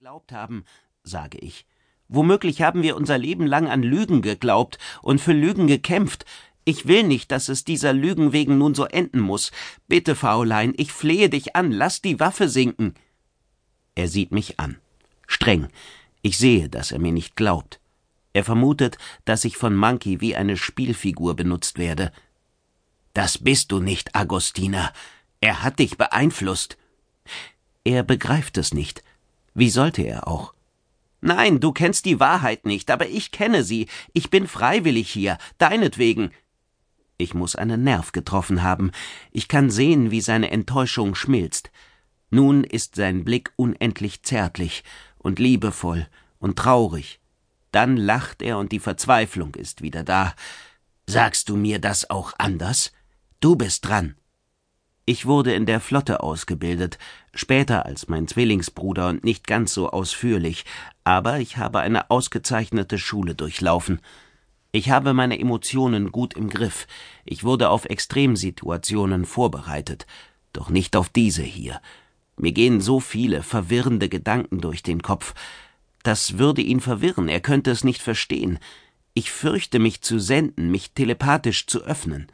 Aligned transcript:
geglaubt 0.00 0.32
haben, 0.32 0.64
sage 1.02 1.36
ich. 1.36 1.66
Womöglich 2.08 2.62
haben 2.62 2.82
wir 2.82 2.96
unser 2.96 3.18
Leben 3.18 3.46
lang 3.46 3.68
an 3.68 3.82
Lügen 3.82 4.22
geglaubt 4.22 4.78
und 5.02 5.20
für 5.20 5.34
Lügen 5.34 5.66
gekämpft. 5.66 6.24
Ich 6.64 6.88
will 6.88 7.02
nicht, 7.02 7.30
dass 7.30 7.50
es 7.50 7.64
dieser 7.64 7.92
Lügen 7.92 8.32
wegen 8.32 8.56
nun 8.56 8.74
so 8.74 8.86
enden 8.86 9.20
muss. 9.20 9.52
Bitte, 9.88 10.16
Fräulein, 10.16 10.72
ich 10.78 10.90
flehe 10.90 11.28
dich 11.28 11.54
an, 11.54 11.70
lass 11.70 12.00
die 12.00 12.18
Waffe 12.18 12.48
sinken. 12.48 12.94
Er 13.94 14.08
sieht 14.08 14.32
mich 14.32 14.58
an. 14.58 14.78
Streng. 15.26 15.68
Ich 16.22 16.38
sehe, 16.38 16.70
dass 16.70 16.92
er 16.92 16.98
mir 16.98 17.12
nicht 17.12 17.36
glaubt. 17.36 17.78
Er 18.32 18.44
vermutet, 18.44 18.96
dass 19.26 19.44
ich 19.44 19.58
von 19.58 19.76
Monkey 19.76 20.22
wie 20.22 20.34
eine 20.34 20.56
Spielfigur 20.56 21.36
benutzt 21.36 21.76
werde. 21.76 22.10
Das 23.12 23.36
bist 23.36 23.70
du 23.70 23.80
nicht, 23.80 24.16
Agostina. 24.16 24.94
Er 25.42 25.62
hat 25.62 25.78
dich 25.78 25.98
beeinflusst. 25.98 26.78
Er 27.84 28.02
begreift 28.02 28.56
es 28.56 28.72
nicht. 28.72 29.04
Wie 29.54 29.70
sollte 29.70 30.02
er 30.02 30.28
auch? 30.28 30.54
Nein, 31.20 31.60
du 31.60 31.72
kennst 31.72 32.06
die 32.06 32.18
Wahrheit 32.18 32.64
nicht, 32.64 32.90
aber 32.90 33.08
ich 33.08 33.30
kenne 33.30 33.62
sie. 33.62 33.88
Ich 34.12 34.30
bin 34.30 34.46
freiwillig 34.46 35.10
hier, 35.10 35.36
deinetwegen. 35.58 36.30
Ich 37.18 37.34
muss 37.34 37.56
einen 37.56 37.84
Nerv 37.84 38.12
getroffen 38.12 38.62
haben. 38.62 38.90
Ich 39.30 39.48
kann 39.48 39.70
sehen, 39.70 40.10
wie 40.10 40.22
seine 40.22 40.50
Enttäuschung 40.50 41.14
schmilzt. 41.14 41.70
Nun 42.30 42.64
ist 42.64 42.94
sein 42.94 43.24
Blick 43.24 43.52
unendlich 43.56 44.22
zärtlich 44.22 44.84
und 45.18 45.38
liebevoll 45.38 46.06
und 46.38 46.56
traurig. 46.56 47.20
Dann 47.72 47.96
lacht 47.96 48.40
er 48.40 48.58
und 48.58 48.72
die 48.72 48.80
Verzweiflung 48.80 49.54
ist 49.54 49.82
wieder 49.82 50.02
da. 50.02 50.34
Sagst 51.06 51.48
du 51.48 51.56
mir 51.56 51.78
das 51.78 52.08
auch 52.08 52.32
anders? 52.38 52.92
Du 53.40 53.56
bist 53.56 53.86
dran. 53.86 54.14
Ich 55.06 55.26
wurde 55.26 55.54
in 55.54 55.66
der 55.66 55.80
Flotte 55.80 56.22
ausgebildet, 56.22 56.98
später 57.34 57.86
als 57.86 58.08
mein 58.08 58.28
Zwillingsbruder 58.28 59.08
und 59.08 59.24
nicht 59.24 59.46
ganz 59.46 59.74
so 59.74 59.90
ausführlich, 59.90 60.64
aber 61.04 61.40
ich 61.40 61.56
habe 61.56 61.80
eine 61.80 62.10
ausgezeichnete 62.10 62.98
Schule 62.98 63.34
durchlaufen. 63.34 64.00
Ich 64.72 64.90
habe 64.90 65.14
meine 65.14 65.40
Emotionen 65.40 66.12
gut 66.12 66.34
im 66.34 66.48
Griff, 66.48 66.86
ich 67.24 67.42
wurde 67.42 67.70
auf 67.70 67.86
Extremsituationen 67.86 69.24
vorbereitet, 69.24 70.06
doch 70.52 70.70
nicht 70.70 70.94
auf 70.94 71.08
diese 71.08 71.42
hier. 71.42 71.80
Mir 72.36 72.52
gehen 72.52 72.80
so 72.80 73.00
viele 73.00 73.42
verwirrende 73.42 74.08
Gedanken 74.08 74.60
durch 74.60 74.82
den 74.82 75.02
Kopf. 75.02 75.34
Das 76.02 76.38
würde 76.38 76.62
ihn 76.62 76.80
verwirren, 76.80 77.28
er 77.28 77.40
könnte 77.40 77.70
es 77.70 77.84
nicht 77.84 78.00
verstehen. 78.00 78.58
Ich 79.12 79.32
fürchte 79.32 79.78
mich 79.78 80.02
zu 80.02 80.20
senden, 80.20 80.70
mich 80.70 80.92
telepathisch 80.92 81.66
zu 81.66 81.82
öffnen. 81.82 82.28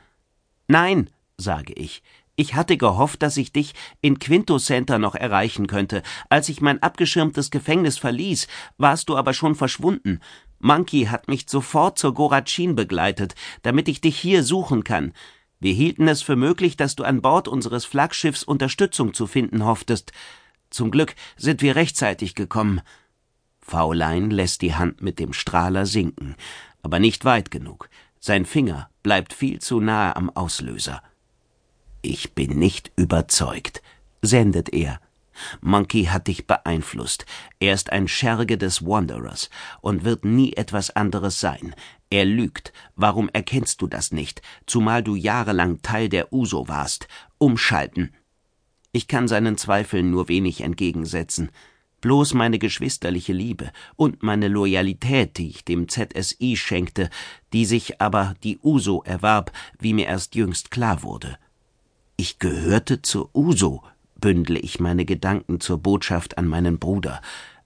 Nein, 0.69 1.09
sage 1.39 1.73
ich, 1.73 2.03
ich 2.37 2.55
hatte 2.55 2.77
gehofft, 2.77 3.23
dass 3.23 3.39
ich 3.39 3.53
dich 3.53 3.75
in 4.03 4.19
Quinto 4.19 4.59
Center 4.59 4.99
noch 4.99 5.15
erreichen 5.15 5.67
könnte. 5.67 6.03
Als 6.29 6.51
ich 6.51 6.61
mein 6.61 6.83
abgeschirmtes 6.83 7.51
Gefängnis 7.51 7.97
verließ, 7.97 8.47
warst 8.77 9.09
du 9.09 9.17
aber 9.17 9.33
schon 9.33 9.55
verschwunden. 9.55 10.21
Monkey 10.59 11.07
hat 11.07 11.29
mich 11.29 11.47
sofort 11.49 11.99
zur 11.99 12.13
Gorachin 12.13 12.75
begleitet, 12.75 13.35
damit 13.63 13.89
ich 13.89 14.03
dich 14.03 14.19
hier 14.19 14.43
suchen 14.43 14.85
kann. 14.85 15.13
Wir 15.61 15.73
hielten 15.73 16.07
es 16.09 16.23
für 16.23 16.37
möglich, 16.37 16.77
dass 16.77 16.95
du 16.95 17.05
an 17.05 17.23
Bord 17.23 17.49
unseres 17.49 17.87
Flaggschiffs 17.87 18.43
Unterstützung 18.43 19.15
zu 19.15 19.27
finden 19.27 19.65
hofftest. 19.65 20.13
Zum 20.69 20.91
Glück 20.91 21.15
sind 21.37 21.63
wir 21.63 21.77
rechtzeitig 21.77 22.35
gekommen. 22.35 22.83
Faulein 23.61 24.31
lässt 24.31 24.61
die 24.61 24.75
Hand 24.75 25.01
mit 25.01 25.19
dem 25.19 25.33
Strahler 25.33 25.87
sinken, 25.87 26.37
aber 26.83 26.99
nicht 26.99 27.25
weit 27.25 27.51
genug. 27.51 27.89
Sein 28.21 28.45
Finger 28.45 28.91
bleibt 29.03 29.33
viel 29.33 29.61
zu 29.61 29.81
nahe 29.81 30.15
am 30.15 30.31
Auslöser. 30.31 31.03
Ich 32.09 32.35
bin 32.35 32.57
nicht 32.57 32.93
überzeugt, 32.95 33.83
sendet 34.23 34.73
er. 34.73 35.01
Monkey 35.61 36.05
hat 36.05 36.29
dich 36.29 36.47
beeinflusst. 36.47 37.27
Er 37.59 37.75
ist 37.75 37.91
ein 37.91 38.07
Scherge 38.07 38.57
des 38.57 38.87
Wanderers 38.87 39.51
und 39.81 40.05
wird 40.05 40.25
nie 40.25 40.53
etwas 40.53 40.95
anderes 40.95 41.41
sein. 41.41 41.75
Er 42.09 42.25
lügt. 42.25 42.73
Warum 42.95 43.29
erkennst 43.31 43.83
du 43.83 43.89
das 43.89 44.13
nicht, 44.13 44.41
zumal 44.67 45.03
du 45.03 45.17
jahrelang 45.17 45.83
Teil 45.83 46.09
der 46.09 46.33
Uso 46.33 46.69
warst? 46.69 47.09
Umschalten. 47.39 48.15
Ich 48.93 49.09
kann 49.09 49.27
seinen 49.27 49.59
Zweifeln 49.59 50.09
nur 50.09 50.29
wenig 50.29 50.61
entgegensetzen. 50.61 51.51
Bloß 52.03 52.35
meine 52.35 52.61
geschwisterliche 52.61 53.33
Liebe 53.33 53.73
und 53.97 54.23
meine 54.23 54.47
Loyalität, 54.47 55.39
die 55.39 55.49
ich 55.49 55.65
dem 55.65 55.89
ZSI 55.89 56.57
schenkte, 56.57 57.11
die 57.53 57.65
sich 57.65 58.01
aber 58.01 58.35
die 58.45 58.61
Uso 58.63 59.03
erwarb, 59.03 59.51
wie 59.81 59.93
mir 59.93 60.07
erst 60.07 60.37
jüngst 60.37 60.71
klar 60.71 61.03
wurde. 61.03 61.37
Ich 62.19 62.39
gehörte 62.39 63.03
zur 63.03 63.29
Uso, 63.35 63.83
bündle 64.19 64.59
ich 64.59 64.81
meine 64.81 65.05
Gedanken 65.05 65.61
zur 65.61 65.77
Botschaft 65.77 66.39
an 66.39 66.47
meinen 66.47 66.79
Bruder. 66.79 67.21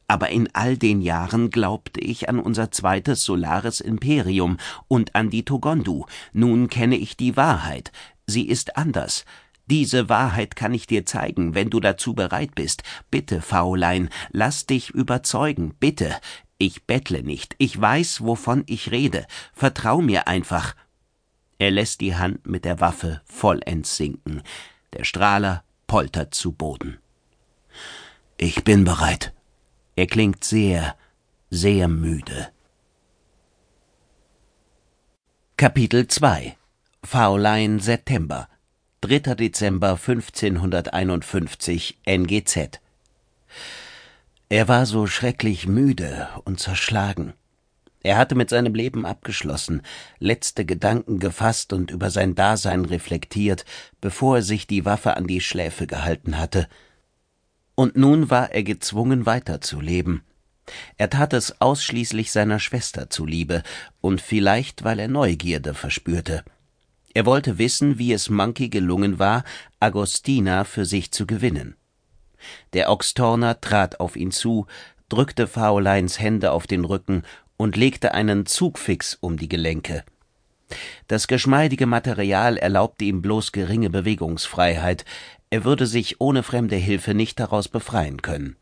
Aber 0.08 0.30
in 0.30 0.48
all 0.54 0.76
den 0.76 1.00
Jahren 1.02 1.50
glaubte 1.50 2.00
ich 2.00 2.28
an 2.28 2.40
unser 2.40 2.72
zweites 2.72 3.22
Solaris 3.22 3.78
Imperium 3.78 4.56
und 4.88 5.14
an 5.14 5.30
die 5.30 5.44
Togondu. 5.44 6.04
Nun 6.32 6.68
kenne 6.68 6.96
ich 6.96 7.16
die 7.16 7.36
Wahrheit. 7.36 7.92
Sie 8.26 8.48
ist 8.48 8.76
anders. 8.76 9.24
Diese 9.66 10.08
Wahrheit 10.08 10.56
kann 10.56 10.74
ich 10.74 10.88
dir 10.88 11.06
zeigen, 11.06 11.54
wenn 11.54 11.70
du 11.70 11.78
dazu 11.78 12.14
bereit 12.14 12.56
bist. 12.56 12.82
Bitte, 13.08 13.40
Faulein, 13.40 14.08
lass 14.32 14.66
dich 14.66 14.90
überzeugen, 14.90 15.74
bitte. 15.78 16.16
Ich 16.58 16.86
bettle 16.86 17.22
nicht, 17.22 17.54
ich 17.58 17.80
weiß, 17.80 18.22
wovon 18.22 18.64
ich 18.66 18.90
rede. 18.90 19.26
Vertrau 19.52 20.02
mir 20.02 20.26
einfach. 20.26 20.74
Er 21.60 21.70
lässt 21.70 22.00
die 22.00 22.16
Hand 22.16 22.46
mit 22.46 22.64
der 22.64 22.80
Waffe 22.80 23.20
vollends 23.26 23.94
sinken. 23.98 24.42
Der 24.94 25.04
Strahler 25.04 25.62
poltert 25.86 26.34
zu 26.34 26.52
Boden. 26.52 26.96
Ich 28.38 28.64
bin 28.64 28.84
bereit. 28.84 29.34
Er 29.94 30.06
klingt 30.06 30.42
sehr, 30.42 30.96
sehr 31.50 31.86
müde. 31.86 32.48
Kapitel 35.58 36.08
2 36.08 36.56
Faulein 37.04 37.78
September 37.78 38.48
3. 39.02 39.34
Dezember 39.34 39.98
1551 40.02 41.98
NGZ 42.06 42.80
Er 44.48 44.66
war 44.66 44.86
so 44.86 45.06
schrecklich 45.06 45.68
müde 45.68 46.30
und 46.44 46.58
zerschlagen. 46.58 47.34
Er 48.02 48.16
hatte 48.16 48.34
mit 48.34 48.48
seinem 48.48 48.74
Leben 48.74 49.04
abgeschlossen, 49.04 49.82
letzte 50.18 50.64
Gedanken 50.64 51.18
gefasst 51.18 51.72
und 51.72 51.90
über 51.90 52.10
sein 52.10 52.34
Dasein 52.34 52.84
reflektiert, 52.84 53.64
bevor 54.00 54.36
er 54.36 54.42
sich 54.42 54.66
die 54.66 54.84
Waffe 54.84 55.16
an 55.16 55.26
die 55.26 55.40
Schläfe 55.40 55.86
gehalten 55.86 56.38
hatte. 56.38 56.68
Und 57.74 57.96
nun 57.96 58.30
war 58.30 58.52
er 58.52 58.62
gezwungen 58.62 59.26
weiterzuleben. 59.26 60.22
Er 60.96 61.10
tat 61.10 61.32
es 61.32 61.60
ausschließlich 61.60 62.32
seiner 62.32 62.58
Schwester 62.58 63.10
zuliebe 63.10 63.62
und 64.00 64.20
vielleicht, 64.20 64.84
weil 64.84 64.98
er 64.98 65.08
Neugierde 65.08 65.74
verspürte. 65.74 66.44
Er 67.12 67.26
wollte 67.26 67.58
wissen, 67.58 67.98
wie 67.98 68.12
es 68.12 68.30
Monkey 68.30 68.68
gelungen 68.68 69.18
war, 69.18 69.44
Agostina 69.80 70.64
für 70.64 70.84
sich 70.84 71.10
zu 71.10 71.26
gewinnen. 71.26 71.74
Der 72.72 72.90
Oxtorner 72.90 73.60
trat 73.60 74.00
auf 74.00 74.16
ihn 74.16 74.30
zu, 74.30 74.66
drückte 75.08 75.46
Fauleins 75.46 76.20
Hände 76.20 76.52
auf 76.52 76.66
den 76.66 76.84
Rücken 76.84 77.24
und 77.60 77.76
legte 77.76 78.14
einen 78.14 78.46
Zugfix 78.46 79.18
um 79.20 79.36
die 79.36 79.48
Gelenke. 79.50 80.02
Das 81.08 81.28
geschmeidige 81.28 81.84
Material 81.84 82.56
erlaubte 82.56 83.04
ihm 83.04 83.20
bloß 83.20 83.52
geringe 83.52 83.90
Bewegungsfreiheit, 83.90 85.04
er 85.50 85.64
würde 85.64 85.84
sich 85.84 86.22
ohne 86.22 86.42
fremde 86.42 86.76
Hilfe 86.76 87.12
nicht 87.12 87.38
daraus 87.38 87.68
befreien 87.68 88.22
können. 88.22 88.56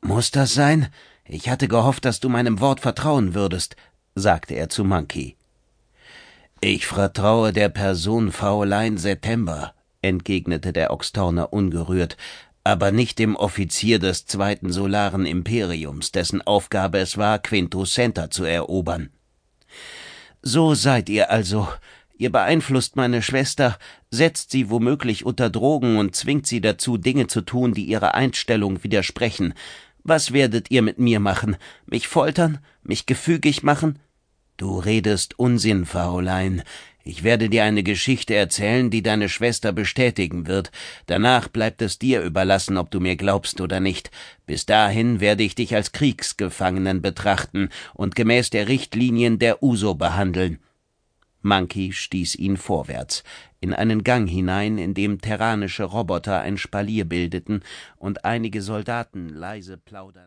Muss 0.00 0.32
das 0.32 0.54
sein? 0.54 0.88
Ich 1.24 1.48
hatte 1.48 1.68
gehofft, 1.68 2.04
dass 2.04 2.18
du 2.18 2.28
meinem 2.28 2.58
Wort 2.58 2.80
vertrauen 2.80 3.32
würdest, 3.32 3.76
sagte 4.16 4.54
er 4.54 4.68
zu 4.68 4.82
Monkey. 4.82 5.36
Ich 6.60 6.88
vertraue 6.88 7.52
der 7.52 7.68
Person 7.68 8.32
Fräulein 8.32 8.98
September, 8.98 9.72
entgegnete 10.02 10.72
der 10.72 10.90
Oxtorner 10.90 11.52
ungerührt, 11.52 12.16
aber 12.64 12.90
nicht 12.90 13.18
dem 13.18 13.36
Offizier 13.36 13.98
des 13.98 14.24
zweiten 14.24 14.72
Solaren 14.72 15.26
Imperiums, 15.26 16.12
dessen 16.12 16.42
Aufgabe 16.42 16.98
es 16.98 17.18
war, 17.18 17.38
Quinto 17.38 17.84
Center 17.84 18.30
zu 18.30 18.44
erobern. 18.44 19.10
So 20.42 20.74
seid 20.74 21.08
ihr 21.08 21.30
also. 21.30 21.68
Ihr 22.16 22.30
beeinflusst 22.30 22.96
meine 22.96 23.22
Schwester, 23.22 23.76
setzt 24.10 24.50
sie 24.50 24.70
womöglich 24.70 25.26
unter 25.26 25.50
Drogen 25.50 25.98
und 25.98 26.16
zwingt 26.16 26.46
sie 26.46 26.60
dazu, 26.60 26.96
Dinge 26.96 27.26
zu 27.26 27.42
tun, 27.42 27.74
die 27.74 27.84
ihrer 27.84 28.14
Einstellung 28.14 28.82
widersprechen. 28.82 29.52
Was 30.02 30.32
werdet 30.32 30.70
ihr 30.70 30.82
mit 30.82 30.98
mir 30.98 31.20
machen? 31.20 31.56
Mich 31.86 32.08
foltern? 32.08 32.58
Mich 32.82 33.06
gefügig 33.06 33.62
machen? 33.62 33.98
Du 34.56 34.78
redest 34.78 35.38
Unsinn, 35.38 35.84
Fräulein. 35.84 36.62
Ich 37.06 37.22
werde 37.22 37.50
dir 37.50 37.64
eine 37.64 37.82
Geschichte 37.82 38.34
erzählen, 38.34 38.88
die 38.88 39.02
deine 39.02 39.28
Schwester 39.28 39.72
bestätigen 39.72 40.46
wird. 40.46 40.72
Danach 41.04 41.48
bleibt 41.48 41.82
es 41.82 41.98
dir 41.98 42.22
überlassen, 42.22 42.78
ob 42.78 42.90
du 42.90 42.98
mir 42.98 43.14
glaubst 43.14 43.60
oder 43.60 43.78
nicht. 43.78 44.10
Bis 44.46 44.64
dahin 44.64 45.20
werde 45.20 45.42
ich 45.42 45.54
dich 45.54 45.74
als 45.74 45.92
Kriegsgefangenen 45.92 47.02
betrachten 47.02 47.68
und 47.92 48.16
gemäß 48.16 48.48
der 48.48 48.68
Richtlinien 48.68 49.38
der 49.38 49.62
USO 49.62 49.94
behandeln. 49.94 50.60
Monkey 51.42 51.92
stieß 51.92 52.36
ihn 52.36 52.56
vorwärts, 52.56 53.22
in 53.60 53.74
einen 53.74 54.02
Gang 54.02 54.26
hinein, 54.26 54.78
in 54.78 54.94
dem 54.94 55.20
terranische 55.20 55.84
Roboter 55.84 56.40
ein 56.40 56.56
Spalier 56.56 57.04
bildeten 57.04 57.62
und 57.96 58.24
einige 58.24 58.62
Soldaten 58.62 59.28
leise 59.28 59.76
plaudernd 59.76 60.22